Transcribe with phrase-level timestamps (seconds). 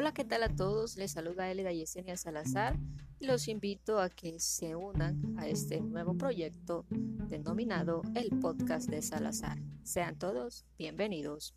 [0.00, 0.96] Hola, ¿qué tal a todos?
[0.96, 2.78] Les saluda Elida Yesenia Salazar
[3.18, 9.02] y los invito a que se unan a este nuevo proyecto denominado el podcast de
[9.02, 9.58] Salazar.
[9.82, 11.52] Sean todos bienvenidos.